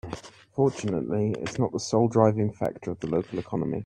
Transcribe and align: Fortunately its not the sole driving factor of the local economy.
Fortunately 0.53 1.33
its 1.33 1.59
not 1.59 1.73
the 1.73 1.79
sole 1.79 2.07
driving 2.07 2.51
factor 2.51 2.89
of 2.89 2.99
the 3.01 3.07
local 3.07 3.37
economy. 3.37 3.79